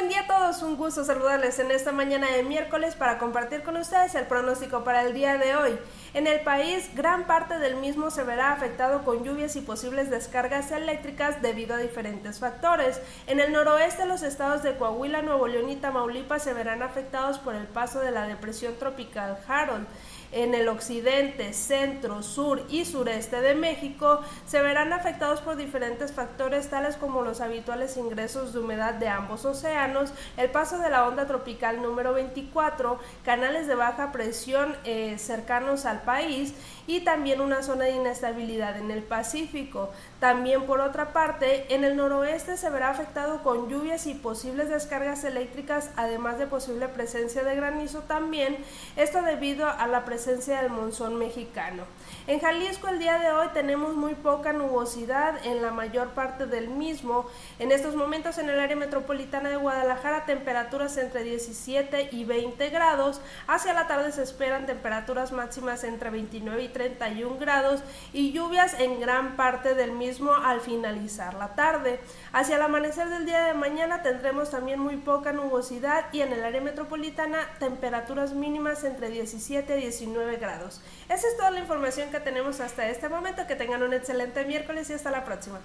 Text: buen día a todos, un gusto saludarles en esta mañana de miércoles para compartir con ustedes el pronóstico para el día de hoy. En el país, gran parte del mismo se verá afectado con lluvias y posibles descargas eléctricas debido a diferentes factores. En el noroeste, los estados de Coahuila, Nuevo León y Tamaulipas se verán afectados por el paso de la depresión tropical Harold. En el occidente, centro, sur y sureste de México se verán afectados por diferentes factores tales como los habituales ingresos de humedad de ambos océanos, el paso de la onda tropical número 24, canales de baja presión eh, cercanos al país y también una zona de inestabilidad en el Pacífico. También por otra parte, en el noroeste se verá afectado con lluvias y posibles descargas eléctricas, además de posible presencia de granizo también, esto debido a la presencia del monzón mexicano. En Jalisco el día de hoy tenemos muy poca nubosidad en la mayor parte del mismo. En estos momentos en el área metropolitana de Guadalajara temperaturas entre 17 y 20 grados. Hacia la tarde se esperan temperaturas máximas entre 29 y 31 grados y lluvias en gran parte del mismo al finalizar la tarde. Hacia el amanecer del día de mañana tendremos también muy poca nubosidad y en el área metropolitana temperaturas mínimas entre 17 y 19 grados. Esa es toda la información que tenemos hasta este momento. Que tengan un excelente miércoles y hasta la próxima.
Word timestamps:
buen 0.00 0.08
día 0.08 0.22
a 0.22 0.26
todos, 0.26 0.62
un 0.62 0.78
gusto 0.78 1.04
saludarles 1.04 1.58
en 1.58 1.70
esta 1.70 1.92
mañana 1.92 2.30
de 2.30 2.42
miércoles 2.42 2.94
para 2.94 3.18
compartir 3.18 3.62
con 3.62 3.76
ustedes 3.76 4.14
el 4.14 4.24
pronóstico 4.24 4.82
para 4.82 5.02
el 5.02 5.12
día 5.12 5.36
de 5.36 5.54
hoy. 5.54 5.78
En 6.14 6.26
el 6.26 6.40
país, 6.40 6.88
gran 6.94 7.26
parte 7.26 7.58
del 7.58 7.76
mismo 7.76 8.10
se 8.10 8.24
verá 8.24 8.52
afectado 8.52 9.04
con 9.04 9.24
lluvias 9.24 9.56
y 9.56 9.60
posibles 9.60 10.08
descargas 10.08 10.70
eléctricas 10.70 11.42
debido 11.42 11.74
a 11.74 11.78
diferentes 11.78 12.38
factores. 12.38 12.98
En 13.26 13.40
el 13.40 13.52
noroeste, 13.52 14.06
los 14.06 14.22
estados 14.22 14.62
de 14.62 14.78
Coahuila, 14.78 15.20
Nuevo 15.20 15.46
León 15.46 15.68
y 15.68 15.76
Tamaulipas 15.76 16.44
se 16.44 16.54
verán 16.54 16.82
afectados 16.82 17.38
por 17.38 17.54
el 17.54 17.66
paso 17.66 18.00
de 18.00 18.10
la 18.10 18.26
depresión 18.26 18.76
tropical 18.78 19.38
Harold. 19.46 19.86
En 20.32 20.54
el 20.54 20.68
occidente, 20.68 21.52
centro, 21.52 22.22
sur 22.22 22.62
y 22.68 22.84
sureste 22.84 23.40
de 23.40 23.56
México 23.56 24.20
se 24.46 24.62
verán 24.62 24.92
afectados 24.92 25.40
por 25.40 25.56
diferentes 25.56 26.12
factores 26.12 26.70
tales 26.70 26.96
como 26.96 27.22
los 27.22 27.40
habituales 27.40 27.96
ingresos 27.96 28.52
de 28.52 28.60
humedad 28.60 28.94
de 28.94 29.08
ambos 29.08 29.44
océanos, 29.44 29.89
el 30.36 30.50
paso 30.50 30.78
de 30.78 30.90
la 30.90 31.06
onda 31.06 31.26
tropical 31.26 31.82
número 31.82 32.12
24, 32.12 32.98
canales 33.24 33.66
de 33.66 33.74
baja 33.74 34.12
presión 34.12 34.76
eh, 34.84 35.16
cercanos 35.18 35.84
al 35.84 36.02
país 36.02 36.54
y 36.86 37.00
también 37.00 37.40
una 37.40 37.62
zona 37.62 37.84
de 37.84 37.92
inestabilidad 37.92 38.76
en 38.76 38.90
el 38.90 39.02
Pacífico. 39.02 39.90
También 40.18 40.66
por 40.66 40.80
otra 40.80 41.12
parte, 41.12 41.72
en 41.74 41.84
el 41.84 41.96
noroeste 41.96 42.56
se 42.56 42.70
verá 42.70 42.90
afectado 42.90 43.42
con 43.42 43.68
lluvias 43.68 44.06
y 44.06 44.14
posibles 44.14 44.68
descargas 44.68 45.24
eléctricas, 45.24 45.90
además 45.96 46.38
de 46.38 46.46
posible 46.46 46.88
presencia 46.88 47.44
de 47.44 47.54
granizo 47.54 48.00
también, 48.00 48.58
esto 48.96 49.22
debido 49.22 49.68
a 49.68 49.86
la 49.86 50.04
presencia 50.04 50.60
del 50.60 50.70
monzón 50.70 51.16
mexicano. 51.16 51.84
En 52.26 52.40
Jalisco 52.40 52.88
el 52.88 52.98
día 52.98 53.18
de 53.18 53.30
hoy 53.30 53.48
tenemos 53.54 53.94
muy 53.94 54.14
poca 54.14 54.52
nubosidad 54.52 55.44
en 55.44 55.62
la 55.62 55.70
mayor 55.70 56.08
parte 56.10 56.46
del 56.46 56.68
mismo. 56.68 57.26
En 57.58 57.72
estos 57.72 57.94
momentos 57.94 58.38
en 58.38 58.48
el 58.48 58.60
área 58.60 58.76
metropolitana 58.76 59.48
de 59.48 59.56
Guadalajara 59.80 60.26
temperaturas 60.26 60.98
entre 60.98 61.24
17 61.24 62.10
y 62.12 62.24
20 62.26 62.68
grados. 62.68 63.22
Hacia 63.46 63.72
la 63.72 63.86
tarde 63.86 64.12
se 64.12 64.22
esperan 64.22 64.66
temperaturas 64.66 65.32
máximas 65.32 65.84
entre 65.84 66.10
29 66.10 66.64
y 66.64 66.68
31 66.68 67.38
grados 67.38 67.80
y 68.12 68.32
lluvias 68.32 68.78
en 68.78 69.00
gran 69.00 69.36
parte 69.36 69.74
del 69.74 69.92
mismo 69.92 70.34
al 70.34 70.60
finalizar 70.60 71.32
la 71.32 71.54
tarde. 71.54 71.98
Hacia 72.34 72.56
el 72.56 72.62
amanecer 72.62 73.08
del 73.08 73.24
día 73.24 73.46
de 73.46 73.54
mañana 73.54 74.02
tendremos 74.02 74.50
también 74.50 74.78
muy 74.78 74.98
poca 74.98 75.32
nubosidad 75.32 76.12
y 76.12 76.20
en 76.20 76.34
el 76.34 76.44
área 76.44 76.60
metropolitana 76.60 77.38
temperaturas 77.58 78.34
mínimas 78.34 78.84
entre 78.84 79.08
17 79.08 79.78
y 79.78 79.80
19 79.80 80.36
grados. 80.36 80.82
Esa 81.08 81.26
es 81.26 81.38
toda 81.38 81.50
la 81.52 81.60
información 81.60 82.10
que 82.10 82.20
tenemos 82.20 82.60
hasta 82.60 82.86
este 82.90 83.08
momento. 83.08 83.46
Que 83.46 83.56
tengan 83.56 83.82
un 83.82 83.94
excelente 83.94 84.44
miércoles 84.44 84.90
y 84.90 84.92
hasta 84.92 85.10
la 85.10 85.24
próxima. 85.24 85.58